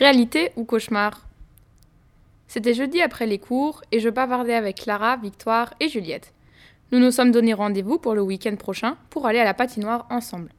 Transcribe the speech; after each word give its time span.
Réalité 0.00 0.50
ou 0.56 0.64
cauchemar? 0.64 1.28
C'était 2.48 2.72
jeudi 2.72 3.02
après 3.02 3.26
les 3.26 3.38
cours 3.38 3.82
et 3.92 4.00
je 4.00 4.08
bavardais 4.08 4.54
avec 4.54 4.78
Clara, 4.78 5.18
Victoire 5.18 5.74
et 5.78 5.90
Juliette. 5.90 6.32
Nous 6.90 6.98
nous 6.98 7.10
sommes 7.10 7.32
donné 7.32 7.52
rendez-vous 7.52 7.98
pour 7.98 8.14
le 8.14 8.22
week-end 8.22 8.56
prochain 8.56 8.96
pour 9.10 9.26
aller 9.26 9.40
à 9.40 9.44
la 9.44 9.52
patinoire 9.52 10.06
ensemble. 10.08 10.54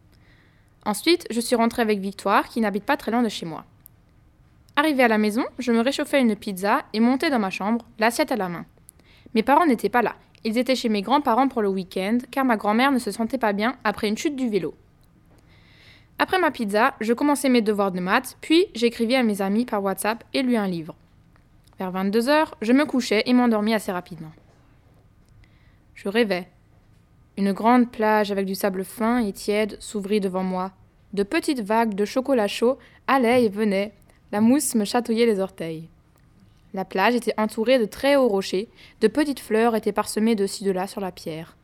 Ensuite, 0.85 1.25
je 1.31 1.41
suis 1.41 1.55
rentrée 1.55 1.81
avec 1.81 1.97
Victoire 1.97 2.49
qui 2.49 2.61
n'habite 2.61 2.83
pas 2.83 2.97
très 2.97 3.09
loin 3.09 3.23
de 3.23 3.29
chez 3.29 3.47
moi. 3.47 3.65
Arrivée 4.75 5.01
à 5.01 5.07
la 5.07 5.17
maison, 5.17 5.45
je 5.57 5.71
me 5.71 5.81
réchauffais 5.81 6.21
une 6.21 6.35
pizza 6.35 6.83
et 6.93 6.99
montais 6.99 7.31
dans 7.31 7.39
ma 7.39 7.49
chambre, 7.49 7.87
l'assiette 7.97 8.31
à 8.31 8.35
la 8.35 8.47
main. 8.47 8.67
Mes 9.33 9.41
parents 9.41 9.65
n'étaient 9.65 9.89
pas 9.89 10.03
là. 10.03 10.17
Ils 10.43 10.59
étaient 10.59 10.75
chez 10.75 10.89
mes 10.89 11.01
grands-parents 11.01 11.47
pour 11.47 11.63
le 11.63 11.69
week-end 11.69 12.19
car 12.29 12.45
ma 12.45 12.57
grand-mère 12.57 12.91
ne 12.91 12.99
se 12.99 13.09
sentait 13.09 13.39
pas 13.39 13.53
bien 13.53 13.75
après 13.83 14.07
une 14.07 14.19
chute 14.19 14.35
du 14.35 14.49
vélo. 14.49 14.75
Après 16.21 16.37
ma 16.37 16.51
pizza, 16.51 16.93
je 17.01 17.13
commençais 17.13 17.49
mes 17.49 17.63
devoirs 17.63 17.91
de 17.91 17.99
maths, 17.99 18.37
puis 18.41 18.67
j'écrivais 18.75 19.15
à 19.15 19.23
mes 19.23 19.41
amis 19.41 19.65
par 19.65 19.83
WhatsApp 19.83 20.23
et 20.35 20.43
lui 20.43 20.55
un 20.55 20.67
livre. 20.67 20.93
Vers 21.79 21.89
22 21.89 22.29
heures, 22.29 22.55
je 22.61 22.73
me 22.73 22.85
couchais 22.85 23.23
et 23.25 23.33
m'endormis 23.33 23.73
assez 23.73 23.91
rapidement. 23.91 24.31
Je 25.95 26.07
rêvais. 26.09 26.47
Une 27.37 27.53
grande 27.53 27.89
plage 27.89 28.31
avec 28.31 28.45
du 28.45 28.53
sable 28.53 28.83
fin 28.83 29.25
et 29.25 29.33
tiède 29.33 29.77
s'ouvrit 29.79 30.19
devant 30.19 30.43
moi. 30.43 30.73
De 31.13 31.23
petites 31.23 31.61
vagues 31.61 31.95
de 31.95 32.05
chocolat 32.05 32.47
chaud 32.47 32.77
allaient 33.07 33.45
et 33.45 33.49
venaient. 33.49 33.91
La 34.31 34.41
mousse 34.41 34.75
me 34.75 34.85
chatouillait 34.85 35.25
les 35.25 35.39
orteils. 35.39 35.89
La 36.75 36.85
plage 36.85 37.15
était 37.15 37.33
entourée 37.39 37.79
de 37.79 37.85
très 37.85 38.15
hauts 38.15 38.27
rochers, 38.27 38.69
de 39.01 39.07
petites 39.07 39.39
fleurs 39.39 39.75
étaient 39.75 39.91
parsemées 39.91 40.35
de 40.35 40.45
ci 40.45 40.65
de 40.65 40.71
là 40.71 40.85
sur 40.85 41.01
la 41.01 41.11
pierre. 41.11 41.57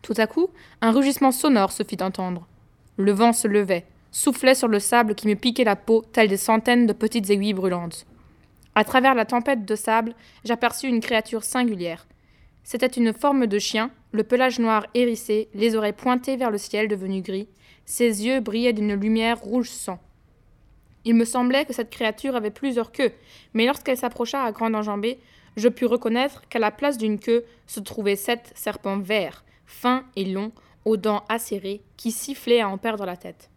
Tout 0.00 0.14
à 0.16 0.26
coup, 0.26 0.48
un 0.80 0.92
rugissement 0.92 1.30
sonore 1.30 1.72
se 1.72 1.82
fit 1.82 2.02
entendre. 2.02 2.46
Le 3.02 3.10
vent 3.10 3.32
se 3.32 3.48
levait, 3.48 3.84
soufflait 4.12 4.54
sur 4.54 4.68
le 4.68 4.78
sable 4.78 5.16
qui 5.16 5.26
me 5.26 5.34
piquait 5.34 5.64
la 5.64 5.74
peau, 5.74 6.04
telles 6.12 6.28
des 6.28 6.36
centaines 6.36 6.86
de 6.86 6.92
petites 6.92 7.30
aiguilles 7.30 7.52
brûlantes. 7.52 8.06
À 8.76 8.84
travers 8.84 9.16
la 9.16 9.24
tempête 9.24 9.64
de 9.64 9.74
sable, 9.74 10.14
j'aperçus 10.44 10.86
une 10.86 11.00
créature 11.00 11.42
singulière. 11.42 12.06
C'était 12.62 12.86
une 12.86 13.12
forme 13.12 13.48
de 13.48 13.58
chien, 13.58 13.90
le 14.12 14.22
pelage 14.22 14.60
noir 14.60 14.86
hérissé, 14.94 15.48
les 15.52 15.74
oreilles 15.74 15.94
pointées 15.94 16.36
vers 16.36 16.52
le 16.52 16.58
ciel 16.58 16.86
devenu 16.86 17.22
gris, 17.22 17.48
ses 17.86 18.24
yeux 18.24 18.38
brillaient 18.38 18.72
d'une 18.72 18.94
lumière 18.94 19.40
rouge 19.40 19.68
sang. 19.68 19.98
Il 21.04 21.16
me 21.16 21.24
semblait 21.24 21.64
que 21.64 21.72
cette 21.72 21.90
créature 21.90 22.36
avait 22.36 22.52
plusieurs 22.52 22.92
queues, 22.92 23.10
mais 23.52 23.66
lorsqu'elle 23.66 23.96
s'approcha 23.96 24.44
à 24.44 24.52
grande 24.52 24.76
enjambée, 24.76 25.18
je 25.56 25.68
pus 25.68 25.86
reconnaître 25.86 26.42
qu'à 26.48 26.60
la 26.60 26.70
place 26.70 26.98
d'une 26.98 27.18
queue 27.18 27.44
se 27.66 27.80
trouvaient 27.80 28.14
sept 28.14 28.52
serpents 28.54 29.00
verts, 29.00 29.44
fins 29.66 30.04
et 30.14 30.24
longs, 30.24 30.52
aux 30.84 30.96
dents 30.96 31.24
acérées, 31.28 31.82
qui 31.96 32.10
sifflaient 32.10 32.60
à 32.60 32.68
en 32.68 32.78
perdre 32.78 33.04
la 33.04 33.16
tête. 33.16 33.50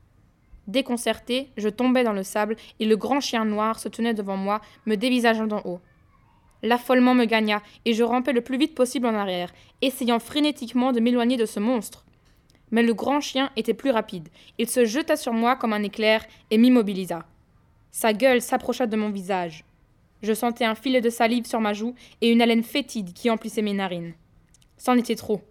Déconcerté, 0.67 1.49
je 1.57 1.69
tombais 1.69 2.03
dans 2.03 2.13
le 2.13 2.23
sable 2.23 2.55
et 2.79 2.85
le 2.85 2.97
grand 2.97 3.19
chien 3.19 3.45
noir 3.45 3.79
se 3.79 3.87
tenait 3.87 4.13
devant 4.13 4.37
moi, 4.37 4.61
me 4.85 4.95
dévisageant 4.95 5.47
d'en 5.47 5.61
haut. 5.65 5.79
L'affolement 6.63 7.13
me 7.13 7.25
gagna 7.25 7.61
et 7.85 7.93
je 7.93 8.03
rampais 8.03 8.33
le 8.33 8.41
plus 8.41 8.57
vite 8.57 8.73
possible 8.73 9.05
en 9.05 9.13
arrière, 9.13 9.53
essayant 9.81 10.19
frénétiquement 10.19 10.91
de 10.91 10.99
m'éloigner 10.99 11.37
de 11.37 11.45
ce 11.45 11.59
monstre. 11.59 12.05
Mais 12.71 12.81
le 12.81 12.95
grand 12.95 13.21
chien 13.21 13.51
était 13.55 13.75
plus 13.75 13.91
rapide. 13.91 14.29
Il 14.57 14.67
se 14.67 14.85
jeta 14.85 15.15
sur 15.15 15.33
moi 15.33 15.55
comme 15.55 15.73
un 15.73 15.83
éclair 15.83 16.25
et 16.49 16.57
m'immobilisa. 16.57 17.25
Sa 17.91 18.13
gueule 18.13 18.41
s'approcha 18.41 18.87
de 18.87 18.97
mon 18.97 19.11
visage. 19.11 19.63
Je 20.23 20.33
sentais 20.33 20.65
un 20.65 20.73
filet 20.73 21.01
de 21.01 21.11
salive 21.11 21.45
sur 21.45 21.61
ma 21.61 21.73
joue 21.73 21.93
et 22.21 22.31
une 22.31 22.41
haleine 22.41 22.63
fétide 22.63 23.13
qui 23.13 23.29
emplissait 23.29 23.61
mes 23.61 23.73
narines. 23.73 24.13
C'en 24.77 24.97
était 24.97 25.15
trop. 25.15 25.41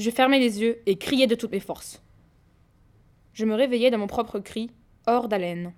Je 0.00 0.08
fermai 0.08 0.38
les 0.38 0.62
yeux 0.62 0.80
et 0.86 0.96
criai 0.96 1.26
de 1.26 1.34
toutes 1.34 1.52
mes 1.52 1.60
forces. 1.60 2.02
Je 3.34 3.44
me 3.44 3.54
réveillai 3.54 3.90
dans 3.90 3.98
mon 3.98 4.06
propre 4.06 4.38
cri, 4.38 4.70
hors 5.06 5.28
d'haleine. 5.28 5.74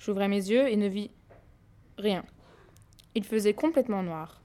J'ouvrais 0.00 0.26
mes 0.26 0.50
yeux 0.50 0.66
et 0.66 0.74
ne 0.74 0.88
vis 0.88 1.12
rien. 1.96 2.24
Il 3.14 3.22
faisait 3.22 3.54
complètement 3.54 4.02
noir. 4.02 4.42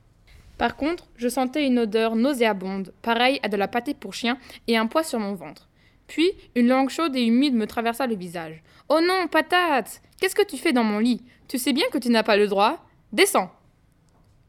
Par 0.60 0.76
contre, 0.76 1.08
je 1.16 1.28
sentais 1.28 1.66
une 1.66 1.80
odeur 1.80 2.16
nauséabonde, 2.16 2.94
pareille 3.02 3.40
à 3.42 3.50
de 3.50 3.58
la 3.58 3.68
pâtée 3.68 3.96
pour 3.96 4.14
chien, 4.14 4.38
et 4.68 4.78
un 4.78 4.86
poids 4.86 5.04
sur 5.04 5.18
mon 5.18 5.34
ventre. 5.34 5.70
Puis, 6.06 6.32
une 6.54 6.68
langue 6.68 6.90
chaude 6.92 7.16
et 7.16 7.26
humide 7.26 7.56
me 7.56 7.66
traversa 7.66 8.06
le 8.06 8.16
visage. 8.16 8.62
Oh 8.90 9.00
non, 9.02 9.28
patate 9.28 10.04
Qu'est-ce 10.22 10.36
que 10.36 10.46
tu 10.46 10.58
fais 10.58 10.72
dans 10.72 10.84
mon 10.84 11.00
lit? 11.00 11.24
Tu 11.48 11.58
sais 11.58 11.74
bien 11.74 11.88
que 11.92 11.98
tu 11.98 12.10
n'as 12.10 12.22
pas 12.22 12.38
le 12.38 12.48
droit 12.48 12.86
Descends 13.12 13.50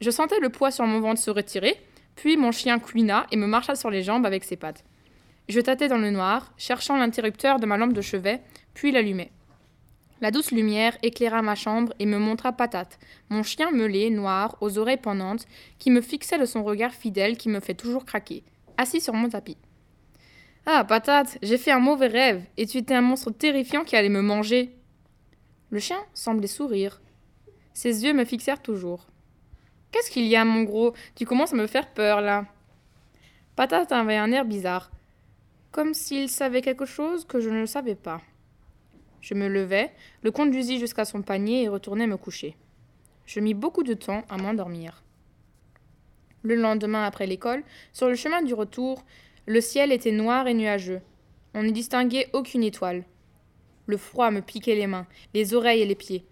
Je 0.03 0.11
sentais 0.11 0.39
le 0.39 0.51
poids 0.51 0.71
sur 0.71 0.85
mon 0.85 1.01
ventre 1.01 1.19
se 1.19 1.31
retirer, 1.31 1.81
puis 2.17 2.37
mon 2.37 2.53
chien 2.53 2.79
couina 2.79 3.27
et 3.31 3.37
me 3.37 3.47
marcha 3.47 3.75
sur 3.75 3.91
les 3.91 4.03
jambes 4.03 4.27
avec 4.27 4.45
ses 4.45 4.57
pattes. 4.57 4.85
Je 5.49 5.61
tâtais 5.61 5.89
dans 5.89 5.99
le 5.99 6.11
noir, 6.11 6.53
cherchant 6.57 6.97
l'interrupteur 6.97 7.59
de 7.59 7.67
ma 7.67 7.77
lampe 7.77 7.93
de 7.93 8.01
chevet, 8.01 8.41
puis 8.75 8.93
l'allumai. 8.93 9.33
La 10.21 10.31
douce 10.31 10.51
lumière 10.51 10.99
éclaira 11.03 11.41
ma 11.41 11.55
chambre 11.55 11.95
et 11.99 12.05
me 12.05 12.19
montra 12.19 12.53
Patate, 12.53 12.99
mon 13.31 13.43
chien 13.43 13.71
meulé, 13.71 14.11
noir, 14.11 14.57
aux 14.61 14.77
oreilles 14.77 14.99
pendantes, 14.99 15.47
qui 15.79 15.91
me 15.91 16.03
fixait 16.03 16.39
de 16.39 16.45
son 16.45 16.63
regard 16.63 16.93
fidèle 16.93 17.39
qui 17.39 17.49
me 17.49 17.61
fait 17.61 17.75
toujours 17.75 18.05
craquer, 18.05 18.45
assis 18.77 19.01
sur 19.01 19.15
mon 19.15 19.31
tapis. 19.31 19.57
Ah, 20.67 20.85
Patate, 20.85 21.39
j'ai 21.43 21.57
fait 21.57 21.71
un 21.71 21.81
mauvais 21.81 22.09
rêve, 22.09 22.45
et 22.59 22.67
tu 22.67 22.77
étais 22.77 22.95
un 22.95 23.01
monstre 23.01 23.31
terrifiant 23.31 23.83
qui 23.83 23.97
allait 23.97 24.11
me 24.11 24.21
manger. 24.21 24.77
Le 25.71 25.79
chien 25.79 25.99
semblait 26.13 26.47
sourire. 26.47 27.01
Ses 27.73 28.05
yeux 28.05 28.13
me 28.13 28.27
fixèrent 28.27 28.61
toujours. 28.61 29.07
Qu'est-ce 29.91 30.11
qu'il 30.11 30.27
y 30.27 30.37
a, 30.37 30.45
mon 30.45 30.63
gros? 30.63 30.95
Tu 31.15 31.27
commences 31.27 31.53
à 31.53 31.57
me 31.57 31.67
faire 31.67 31.93
peur, 31.93 32.21
là. 32.21 32.47
Patate 33.57 33.93
avait 33.93 34.17
un 34.17 34.33
air 34.33 34.45
bizarre, 34.45 34.91
comme 35.73 35.95
s'il 35.95 36.29
savait 36.29 36.63
quelque 36.63 36.87
chose 36.87 37.25
que 37.25 37.41
je 37.41 37.51
ne 37.51 37.67
savais 37.67 37.97
pas. 37.97 38.21
Je 39.21 39.35
me 39.35 39.49
levai, 39.49 39.91
le 40.23 40.31
conduisis 40.31 40.81
jusqu'à 40.81 41.05
son 41.05 41.23
panier 41.23 41.65
et 41.65 41.69
retournai 41.69 42.07
me 42.07 42.17
coucher. 42.17 42.57
Je 43.27 43.41
mis 43.41 43.55
beaucoup 43.55 43.83
de 43.83 43.95
temps 43.95 44.25
à 44.31 44.39
m'endormir. 44.39 45.03
Le 46.43 46.55
lendemain 46.55 47.05
après 47.05 47.27
l'école, 47.27 47.63
sur 47.93 48.09
le 48.09 48.15
chemin 48.15 48.43
du 48.43 48.55
retour, 48.55 49.05
le 49.47 49.61
ciel 49.61 49.93
était 49.93 50.13
noir 50.13 50.47
et 50.47 50.55
nuageux. 50.55 51.01
On 51.53 51.65
n'y 51.65 51.73
distinguait 51.73 52.31
aucune 52.33 52.63
étoile. 52.63 53.05
Le 53.87 53.97
froid 53.97 54.31
me 54.31 54.41
piquait 54.41 54.75
les 54.75 54.87
mains, 54.87 55.07
les 55.35 55.53
oreilles 55.53 55.83
et 55.83 55.87
les 55.87 55.95
pieds. 55.95 56.25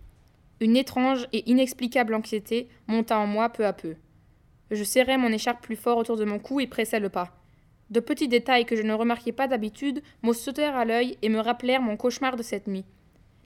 Une 0.61 0.77
étrange 0.77 1.29
et 1.33 1.49
inexplicable 1.49 2.15
anxiété 2.15 2.69
monta 2.89 3.19
en 3.19 3.27
moi 3.27 3.49
peu 3.49 3.65
à 3.65 3.73
peu. 3.73 3.95
Je 4.71 4.83
serrai 4.83 5.17
mon 5.17 5.33
écharpe 5.33 5.63
plus 5.63 5.77
fort 5.77 5.99
autour 5.99 6.17
de 6.17 6.25
mon 6.25 6.39
cou 6.39 6.61
et 6.61 6.67
pressai 6.67 6.99
le 6.99 7.09
pas. 7.09 7.33
De 7.91 8.01
petits 8.01 8.29
détails 8.29 8.67
que 8.67 8.77
je 8.77 8.83
ne 8.83 8.93
remarquais 8.93 9.33
pas 9.33 9.47
d'habitude 9.47 10.03
me 10.23 10.33
sautèrent 10.33 10.77
à 10.77 10.85
l'œil 10.85 11.17
et 11.23 11.29
me 11.29 11.39
rappelèrent 11.39 11.81
mon 11.81 11.97
cauchemar 11.97 12.37
de 12.37 12.43
cette 12.43 12.67
nuit. 12.67 12.85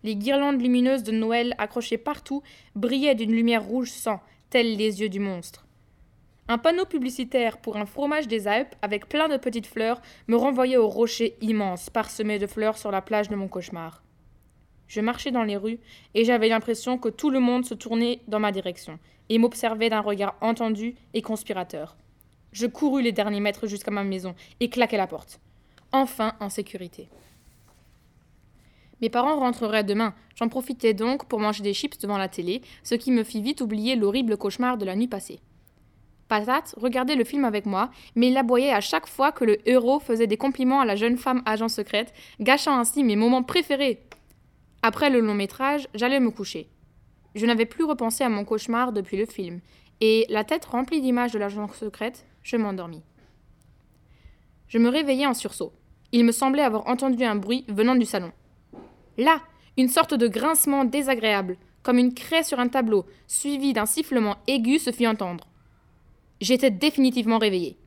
Les 0.03 0.17
guirlandes 0.17 0.61
lumineuses 0.61 1.05
de 1.05 1.12
Noël 1.12 1.55
accrochées 1.59 1.99
partout 1.99 2.43
brillaient 2.75 3.15
d'une 3.15 3.33
lumière 3.33 3.62
rouge 3.62 3.91
sang, 3.91 4.20
telles 4.50 4.76
les 4.76 5.00
yeux 5.00 5.08
du 5.08 5.20
monstre. 5.20 5.67
Un 6.49 6.58
panneau 6.58 6.87
publicitaire 6.87 7.58
pour 7.58 7.76
un 7.76 7.87
fromage 7.87 8.26
des 8.26 8.49
Alpes 8.49 8.75
avec 8.82 9.08
plein 9.08 9.29
de 9.29 9.37
petites 9.37 9.67
fleurs 9.67 10.03
me 10.26 10.37
renvoyait 10.37 10.76
au 10.76 10.88
rocher 10.88 11.37
immense 11.41 11.88
parsemé 11.88 12.38
de 12.41 12.49
fleurs 12.49 12.79
sur 12.79 12.91
la 12.91 13.00
plage 13.00 13.29
de 13.29 13.37
mon 13.37 13.47
cauchemar. 13.47 14.01
Je 14.93 15.00
marchais 15.00 15.31
dans 15.31 15.43
les 15.43 15.56
rues 15.56 15.79
et 16.12 16.27
j'avais 16.27 16.50
l'impression 16.50 16.99
que 16.99 17.09
tout 17.09 17.31
le 17.31 17.41
monde 17.41 17.65
se 17.65 17.73
tournait 17.73 18.21
dans 18.29 18.41
ma 18.41 18.53
direction 18.53 18.99
et 19.31 19.39
m'observait 19.39 19.89
d'un 19.89 20.03
regard 20.03 20.35
entendu 20.43 20.97
et 21.15 21.23
conspirateur. 21.23 21.97
Je 22.53 22.67
courus 22.67 23.03
les 23.03 23.12
derniers 23.12 23.41
mètres 23.41 23.67
jusqu'à 23.67 23.91
ma 23.91 24.05
maison 24.05 24.35
et 24.61 24.69
claquai 24.69 24.99
la 24.99 25.06
porte. 25.06 25.41
Enfin 25.93 26.35
en 26.41 26.50
sécurité. 26.50 27.09
Mes 29.00 29.09
parents 29.09 29.39
rentreraient 29.39 29.83
demain. 29.83 30.12
J'en 30.35 30.49
profitais 30.49 30.93
donc 30.93 31.25
pour 31.25 31.41
manger 31.41 31.62
des 31.62 31.73
chips 31.73 31.97
devant 31.97 32.19
la 32.19 32.29
télé, 32.29 32.61
ce 32.83 32.94
qui 32.94 33.12
me 33.12 33.25
fit 33.25 33.41
vite 33.41 33.62
oublier 33.62 33.97
l'horrible 33.97 34.37
cauchemar 34.37 34.77
de 34.77 34.85
la 34.85 34.94
nuit 34.94 35.09
passée. 35.09 35.41
Patate 36.29 36.75
regardait 36.77 37.17
le 37.17 37.25
film 37.25 37.47
avec 37.47 37.65
moi, 37.65 37.91
mais 38.15 38.29
il 38.29 38.37
aboyait 38.37 38.75
à 38.75 38.83
chaque 38.83 39.06
fois 39.06 39.33
que 39.33 39.47
le 39.47 39.67
héros 39.67 40.00
faisait 40.00 40.27
des 40.27 40.37
compliments 40.37 40.81
à 40.81 40.85
la 40.85 40.97
jeune 40.97 41.17
femme 41.17 41.43
agent 41.47 41.69
secrète, 41.69 42.12
gâchant 42.41 42.79
ainsi 42.79 43.03
mes 43.03 43.17
moments 43.17 43.43
préférés. 43.43 43.99
Après 44.84 45.11
le 45.11 45.20
long 45.20 45.34
métrage, 45.34 45.87
j'allais 45.94 46.19
me 46.19 46.32
coucher. 46.32 46.69
Je 47.37 47.46
n'avais 47.46 47.67
plus 47.67 47.84
repensé 47.84 48.25
à 48.25 48.29
mon 48.29 48.44
cauchemar 48.44 48.93
depuis 48.93 49.17
le 49.17 49.26
film, 49.26 49.61
et, 50.00 50.26
la 50.29 50.43
tête 50.43 50.64
remplie 50.64 51.00
d'images 51.00 51.31
de 51.31 51.38
l'agent 51.38 51.69
secrète, 51.69 52.26
je 52.43 52.56
m'endormis. 52.56 53.05
Je 54.67 54.79
me 54.79 54.88
réveillai 54.88 55.26
en 55.29 55.34
sursaut. 55.34 55.73
Il 56.11 56.25
me 56.25 56.32
semblait 56.32 56.64
avoir 56.64 56.88
entendu 56.88 57.23
un 57.23 57.37
bruit 57.37 57.64
venant 57.69 57.94
du 57.94 58.05
salon. 58.05 58.32
Là, 59.17 59.40
une 59.76 59.88
sorte 59.88 60.14
de 60.14 60.26
grincement 60.26 60.84
désagréable, 60.84 61.56
comme 61.84 61.99
une 61.99 62.14
craie 62.14 62.43
sur 62.43 62.58
un 62.58 62.69
tableau, 62.69 63.06
suivi 63.29 63.73
d'un 63.73 63.87
sifflement 63.87 64.38
aigu, 64.49 64.81
se 64.81 64.90
fit 64.90 65.06
entendre. 65.06 65.46
J'étais 66.40 66.73
définitivement 66.73 67.38
réveillé. 67.38 67.79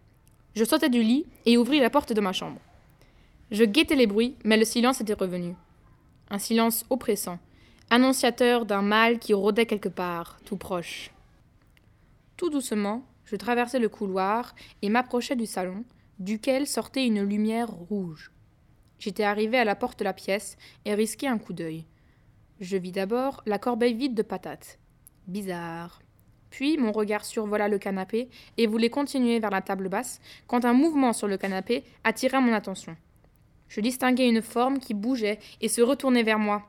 Je 0.55 0.63
sautai 0.63 0.87
du 0.87 1.03
lit 1.03 1.25
et 1.45 1.57
ouvris 1.57 1.81
la 1.81 1.89
porte 1.89 2.13
de 2.13 2.21
ma 2.21 2.31
chambre. 2.31 2.61
Je 3.51 3.65
guettais 3.65 3.95
les 3.95 4.07
bruits, 4.07 4.37
mais 4.45 4.55
le 4.55 4.63
silence 4.63 5.01
était 5.01 5.13
revenu 5.13 5.55
un 6.29 6.39
silence 6.39 6.85
oppressant, 6.89 7.39
annonciateur 7.89 8.65
d'un 8.65 8.81
mal 8.81 9.19
qui 9.19 9.33
rôdait 9.33 9.65
quelque 9.65 9.89
part, 9.89 10.39
tout 10.45 10.57
proche. 10.57 11.11
Tout 12.37 12.49
doucement, 12.49 13.05
je 13.25 13.35
traversai 13.35 13.79
le 13.79 13.89
couloir 13.89 14.55
et 14.81 14.89
m'approchai 14.89 15.35
du 15.35 15.45
salon, 15.45 15.83
duquel 16.19 16.67
sortait 16.67 17.05
une 17.05 17.23
lumière 17.23 17.69
rouge. 17.69 18.31
J'étais 18.99 19.23
arrivé 19.23 19.57
à 19.57 19.65
la 19.65 19.75
porte 19.75 19.99
de 19.99 20.03
la 20.03 20.13
pièce 20.13 20.57
et 20.85 20.93
risquai 20.93 21.27
un 21.27 21.37
coup 21.37 21.53
d'œil. 21.53 21.85
Je 22.59 22.77
vis 22.77 22.91
d'abord 22.91 23.43
la 23.45 23.59
corbeille 23.59 23.93
vide 23.93 24.15
de 24.15 24.21
patates. 24.21 24.79
Bizarre. 25.27 26.01
Puis 26.49 26.77
mon 26.77 26.93
regard 26.93 27.25
survola 27.25 27.67
le 27.67 27.77
canapé 27.77 28.29
et 28.57 28.67
voulait 28.67 28.89
continuer 28.89 29.39
vers 29.39 29.49
la 29.49 29.61
table 29.61 29.89
basse 29.89 30.21
quand 30.47 30.63
un 30.63 30.71
mouvement 30.71 31.11
sur 31.11 31.27
le 31.27 31.37
canapé 31.37 31.83
attira 32.03 32.39
mon 32.39 32.53
attention. 32.53 32.95
Je 33.67 33.81
distinguai 33.81 34.27
une 34.27 34.41
forme 34.41 34.79
qui 34.79 34.93
bougeait 34.93 35.39
et 35.61 35.67
se 35.67 35.81
retournait 35.81 36.23
vers 36.23 36.39
moi. 36.39 36.63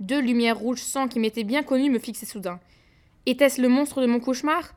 Deux 0.00 0.20
lumières 0.20 0.58
rouges 0.58 0.82
sang 0.82 1.08
qui 1.08 1.20
m'étaient 1.20 1.44
bien 1.44 1.62
connues 1.62 1.90
me 1.90 1.98
fixaient 1.98 2.26
soudain. 2.26 2.60
Était-ce 3.26 3.60
le 3.60 3.68
monstre 3.68 4.00
de 4.00 4.06
mon 4.06 4.20
cauchemar? 4.20 4.74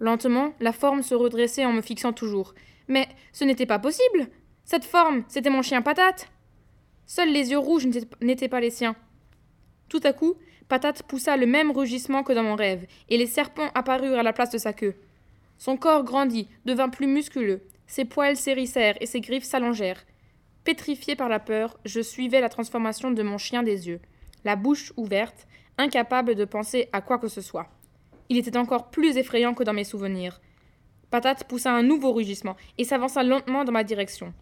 Lentement, 0.00 0.52
la 0.60 0.72
forme 0.72 1.02
se 1.02 1.14
redressait 1.14 1.64
en 1.64 1.72
me 1.72 1.80
fixant 1.80 2.12
toujours. 2.12 2.54
Mais 2.88 3.08
ce 3.32 3.44
n'était 3.44 3.66
pas 3.66 3.78
possible 3.78 4.28
Cette 4.64 4.84
forme, 4.84 5.24
c'était 5.28 5.50
mon 5.50 5.62
chien 5.62 5.82
patate 5.82 6.28
Seuls 7.06 7.32
les 7.32 7.50
yeux 7.50 7.58
rouges 7.58 7.86
n'étaient 8.20 8.48
pas 8.48 8.60
les 8.60 8.70
siens. 8.70 8.96
Tout 9.88 10.00
à 10.04 10.12
coup, 10.12 10.34
Patate 10.68 11.02
poussa 11.02 11.36
le 11.36 11.46
même 11.46 11.70
rugissement 11.70 12.22
que 12.22 12.32
dans 12.32 12.42
mon 12.42 12.56
rêve, 12.56 12.86
et 13.10 13.18
les 13.18 13.26
serpents 13.26 13.70
apparurent 13.74 14.18
à 14.18 14.22
la 14.22 14.32
place 14.32 14.50
de 14.50 14.58
sa 14.58 14.72
queue. 14.72 14.94
Son 15.58 15.76
corps 15.76 16.04
grandit, 16.04 16.48
devint 16.64 16.88
plus 16.88 17.06
musculeux, 17.06 17.62
ses 17.86 18.04
poils 18.04 18.36
s'hérissèrent 18.36 18.96
et 19.00 19.06
ses 19.06 19.20
griffes 19.20 19.44
s'allongèrent. 19.44 20.04
Pétrifié 20.64 21.14
par 21.14 21.28
la 21.28 21.40
peur, 21.40 21.78
je 21.84 22.00
suivais 22.00 22.40
la 22.40 22.48
transformation 22.48 23.10
de 23.10 23.22
mon 23.22 23.36
chien 23.36 23.62
des 23.62 23.86
yeux, 23.86 24.00
la 24.44 24.56
bouche 24.56 24.94
ouverte, 24.96 25.46
incapable 25.76 26.34
de 26.34 26.46
penser 26.46 26.88
à 26.92 27.02
quoi 27.02 27.18
que 27.18 27.28
ce 27.28 27.42
soit. 27.42 27.68
Il 28.30 28.38
était 28.38 28.56
encore 28.56 28.90
plus 28.90 29.18
effrayant 29.18 29.52
que 29.52 29.62
dans 29.62 29.74
mes 29.74 29.84
souvenirs. 29.84 30.40
Patate 31.10 31.44
poussa 31.44 31.72
un 31.72 31.82
nouveau 31.82 32.12
rugissement 32.12 32.56
et 32.78 32.84
s'avança 32.84 33.22
lentement 33.22 33.64
dans 33.64 33.72
ma 33.72 33.84
direction. 33.84 34.32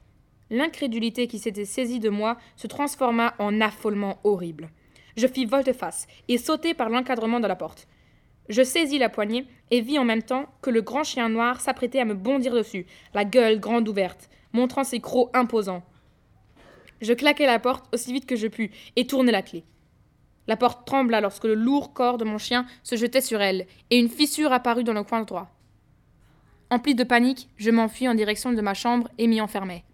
L'incrédulité 0.49 1.27
qui 1.27 1.41
s'était 1.41 1.65
saisie 1.65 1.99
de 1.99 2.09
moi 2.09 2.37
se 2.55 2.69
transforma 2.69 3.35
en 3.39 3.61
affolement 3.61 4.21
horrible. 4.23 4.71
Je 5.17 5.27
fis 5.27 5.45
volte-face 5.45 6.07
et 6.29 6.39
sautai 6.39 6.73
par 6.73 6.89
l'encadrement 6.89 7.41
de 7.41 7.49
la 7.49 7.57
porte. 7.57 7.89
Je 8.49 8.63
saisis 8.63 8.99
la 8.99 9.09
poignée 9.09 9.47
et 9.71 9.81
vis 9.81 9.99
en 9.99 10.05
même 10.05 10.23
temps 10.23 10.47
que 10.63 10.71
le 10.71 10.83
grand 10.83 11.05
chien 11.05 11.29
noir 11.29 11.61
s'apprêtait 11.61 12.01
à 12.01 12.05
me 12.05 12.15
bondir 12.15 12.55
dessus, 12.55 12.87
la 13.13 13.25
gueule 13.25 13.59
grande 13.59 13.89
ouverte, 13.89 14.31
montrant 14.53 14.85
ses 14.85 15.01
crocs 15.01 15.31
imposants. 15.35 15.83
Je 17.03 17.13
claquai 17.13 17.47
la 17.47 17.59
porte 17.59 17.93
aussi 17.93 18.13
vite 18.13 18.27
que 18.27 18.37
je 18.37 18.47
pus 18.47 18.71
et 18.97 19.07
tournai 19.07 19.33
la 19.33 19.43
clé. 19.43 19.65
La 20.47 20.57
porte 20.57 20.87
trembla 20.87 21.21
lorsque 21.21 21.45
le 21.45 21.55
lourd 21.55 21.93
corps 21.93 22.17
de 22.17 22.25
mon 22.25 22.39
chien 22.39 22.65
se 22.85 22.97
jetait 22.97 23.21
sur 23.21 23.41
elle, 23.41 23.67
et 23.91 23.99
une 23.99 24.09
fissure 24.09 24.53
apparut 24.53 24.85
dans 24.85 24.93
le 24.93 25.03
coin 25.03 25.23
droit. 25.23 25.51
Empli 26.71 26.95
de 26.95 27.05
panique, 27.05 27.49
je 27.57 27.71
m'enfuis 27.71 28.09
en 28.09 28.15
direction 28.15 28.53
de 28.53 28.61
ma 28.61 28.75
chambre 28.75 29.09
et 29.19 29.27
m'y 29.27 29.41
enfermai. 29.41 29.85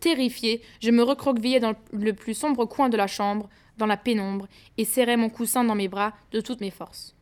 Terrifié, 0.00 0.60
je 0.82 0.90
me 0.90 1.02
recroquevillai 1.02 1.60
dans 1.60 1.74
le 1.92 2.12
plus 2.12 2.34
sombre 2.34 2.66
coin 2.66 2.88
de 2.88 2.96
la 2.96 3.06
chambre, 3.06 3.48
dans 3.78 3.86
la 3.86 3.96
pénombre, 3.96 4.48
et 4.76 4.84
serrai 4.84 5.16
mon 5.16 5.30
coussin 5.30 5.64
dans 5.64 5.74
mes 5.74 5.88
bras 5.88 6.12
de 6.32 6.40
toutes 6.40 6.60
mes 6.60 6.70
forces. 6.70 7.14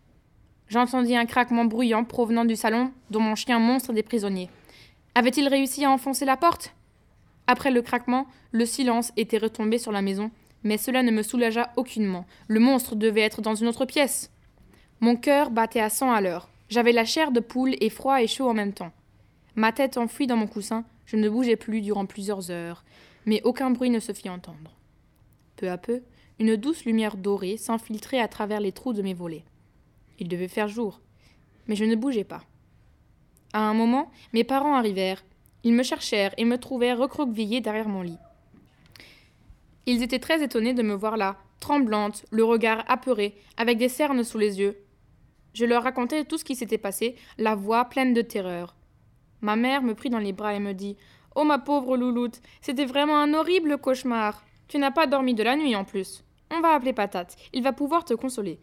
J'entendis 0.68 1.16
un 1.16 1.26
craquement 1.26 1.66
bruyant 1.66 2.04
provenant 2.04 2.44
du 2.44 2.56
salon 2.56 2.92
dont 3.10 3.20
mon 3.20 3.34
chien 3.34 3.58
monstre 3.58 3.92
des 3.92 4.02
prisonniers. 4.02 4.48
Avait-il 5.14 5.48
réussi 5.48 5.84
à 5.84 5.90
enfoncer 5.90 6.24
la 6.24 6.38
porte? 6.38 6.74
Après 7.46 7.70
le 7.70 7.82
craquement, 7.82 8.26
le 8.50 8.66
silence 8.66 9.12
était 9.16 9.38
retombé 9.38 9.78
sur 9.78 9.92
la 9.92 10.02
maison, 10.02 10.30
mais 10.62 10.78
cela 10.78 11.02
ne 11.02 11.10
me 11.10 11.22
soulagea 11.22 11.72
aucunement. 11.76 12.26
Le 12.48 12.60
monstre 12.60 12.94
devait 12.94 13.22
être 13.22 13.42
dans 13.42 13.54
une 13.54 13.68
autre 13.68 13.84
pièce. 13.84 14.30
Mon 15.00 15.16
cœur 15.16 15.50
battait 15.50 15.80
à 15.80 15.90
cent 15.90 16.12
à 16.12 16.20
l'heure. 16.20 16.48
J'avais 16.68 16.92
la 16.92 17.04
chair 17.04 17.32
de 17.32 17.40
poule 17.40 17.74
et 17.80 17.90
froid 17.90 18.22
et 18.22 18.26
chaud 18.26 18.48
en 18.48 18.54
même 18.54 18.72
temps. 18.72 18.92
Ma 19.56 19.72
tête 19.72 19.98
enfouie 19.98 20.26
dans 20.26 20.36
mon 20.36 20.46
coussin, 20.46 20.84
je 21.04 21.16
ne 21.16 21.28
bougeais 21.28 21.56
plus 21.56 21.82
durant 21.82 22.06
plusieurs 22.06 22.50
heures, 22.50 22.84
mais 23.26 23.42
aucun 23.42 23.70
bruit 23.70 23.90
ne 23.90 24.00
se 24.00 24.12
fit 24.12 24.30
entendre. 24.30 24.76
Peu 25.56 25.70
à 25.70 25.76
peu, 25.76 26.02
une 26.38 26.56
douce 26.56 26.84
lumière 26.84 27.16
dorée 27.16 27.56
s'infiltrait 27.56 28.20
à 28.20 28.28
travers 28.28 28.60
les 28.60 28.72
trous 28.72 28.92
de 28.92 29.02
mes 29.02 29.14
volets. 29.14 29.44
Il 30.18 30.28
devait 30.28 30.48
faire 30.48 30.68
jour, 30.68 31.00
mais 31.66 31.76
je 31.76 31.84
ne 31.84 31.94
bougeais 31.94 32.24
pas. 32.24 32.44
À 33.52 33.60
un 33.60 33.74
moment, 33.74 34.10
mes 34.32 34.44
parents 34.44 34.74
arrivèrent. 34.74 35.24
Ils 35.64 35.74
me 35.74 35.82
cherchèrent 35.82 36.34
et 36.36 36.44
me 36.44 36.58
trouvèrent 36.58 36.98
recroquevillée 36.98 37.60
derrière 37.60 37.88
mon 37.88 38.02
lit. 38.02 38.18
Ils 39.86 40.02
étaient 40.02 40.18
très 40.18 40.42
étonnés 40.42 40.74
de 40.74 40.82
me 40.82 40.94
voir 40.94 41.16
là, 41.16 41.36
tremblante, 41.60 42.24
le 42.30 42.44
regard 42.44 42.84
apeuré, 42.88 43.34
avec 43.56 43.78
des 43.78 43.88
cernes 43.88 44.24
sous 44.24 44.38
les 44.38 44.58
yeux. 44.60 44.76
Je 45.54 45.64
leur 45.64 45.82
racontai 45.82 46.24
tout 46.24 46.38
ce 46.38 46.44
qui 46.44 46.56
s'était 46.56 46.78
passé, 46.78 47.16
la 47.38 47.54
voix 47.54 47.84
pleine 47.86 48.14
de 48.14 48.22
terreur. 48.22 48.74
Ma 49.40 49.56
mère 49.56 49.82
me 49.82 49.94
prit 49.94 50.10
dans 50.10 50.18
les 50.18 50.32
bras 50.32 50.54
et 50.54 50.60
me 50.60 50.72
dit 50.72 50.96
Oh 51.34 51.44
ma 51.44 51.58
pauvre 51.58 51.96
louloute, 51.96 52.40
c'était 52.60 52.84
vraiment 52.84 53.18
un 53.18 53.34
horrible 53.34 53.78
cauchemar. 53.78 54.44
Tu 54.68 54.78
n'as 54.78 54.90
pas 54.90 55.06
dormi 55.06 55.34
de 55.34 55.42
la 55.42 55.56
nuit 55.56 55.76
en 55.76 55.84
plus. 55.84 56.24
On 56.50 56.60
va 56.60 56.74
appeler 56.74 56.92
Patate, 56.92 57.36
il 57.52 57.62
va 57.62 57.72
pouvoir 57.72 58.04
te 58.04 58.14
consoler. 58.14 58.60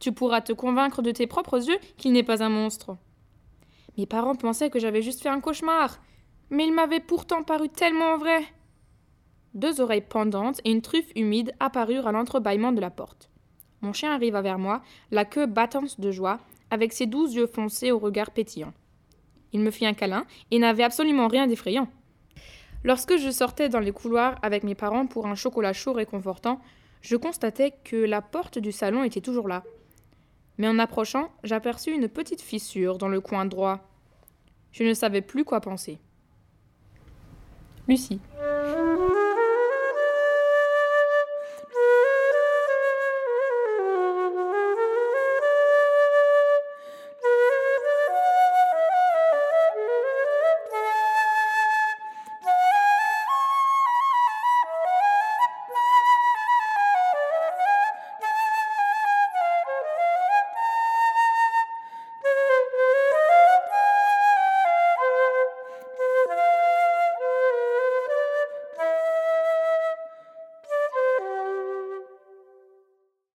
Tu 0.00 0.12
pourras 0.12 0.40
te 0.40 0.52
convaincre 0.52 1.02
de 1.02 1.10
tes 1.10 1.26
propres 1.26 1.68
yeux 1.68 1.78
qu'il 1.96 2.12
n'est 2.12 2.22
pas 2.22 2.42
un 2.42 2.48
monstre. 2.48 2.96
Mes 3.96 4.06
parents 4.06 4.36
pensaient 4.36 4.70
que 4.70 4.78
j'avais 4.78 5.02
juste 5.02 5.22
fait 5.22 5.28
un 5.28 5.40
cauchemar, 5.40 5.98
mais 6.50 6.66
il 6.66 6.72
m'avait 6.72 7.00
pourtant 7.00 7.42
paru 7.42 7.68
tellement 7.68 8.16
vrai. 8.16 8.42
Deux 9.54 9.80
oreilles 9.80 10.02
pendantes 10.02 10.60
et 10.64 10.70
une 10.70 10.82
truffe 10.82 11.10
humide 11.16 11.52
apparurent 11.60 12.06
à 12.06 12.12
l'entrebâillement 12.12 12.72
de 12.72 12.80
la 12.80 12.90
porte. 12.90 13.30
Mon 13.80 13.92
chien 13.92 14.12
arriva 14.12 14.42
vers 14.42 14.58
moi, 14.58 14.82
la 15.10 15.24
queue 15.24 15.46
battante 15.46 16.00
de 16.00 16.10
joie, 16.10 16.40
avec 16.70 16.92
ses 16.92 17.06
douze 17.06 17.34
yeux 17.34 17.46
foncés 17.46 17.92
au 17.92 17.98
regard 17.98 18.30
pétillant. 18.30 18.72
Il 19.52 19.60
me 19.60 19.70
fit 19.70 19.86
un 19.86 19.94
câlin 19.94 20.26
et 20.50 20.58
n'avait 20.58 20.82
absolument 20.82 21.28
rien 21.28 21.46
d'effrayant. 21.46 21.88
Lorsque 22.84 23.16
je 23.16 23.30
sortais 23.30 23.68
dans 23.68 23.80
les 23.80 23.92
couloirs 23.92 24.38
avec 24.42 24.62
mes 24.62 24.74
parents 24.74 25.06
pour 25.06 25.26
un 25.26 25.34
chocolat 25.34 25.72
chaud 25.72 25.92
réconfortant, 25.92 26.60
je 27.00 27.16
constatais 27.16 27.72
que 27.84 27.96
la 27.96 28.22
porte 28.22 28.58
du 28.58 28.72
salon 28.72 29.04
était 29.04 29.20
toujours 29.20 29.48
là. 29.48 29.64
Mais 30.58 30.68
en 30.68 30.78
approchant, 30.78 31.30
j'aperçus 31.44 31.92
une 31.92 32.08
petite 32.08 32.42
fissure 32.42 32.98
dans 32.98 33.08
le 33.08 33.20
coin 33.20 33.46
droit. 33.46 33.80
Je 34.72 34.84
ne 34.84 34.94
savais 34.94 35.22
plus 35.22 35.44
quoi 35.44 35.60
penser. 35.60 35.98
Lucie. 37.88 38.20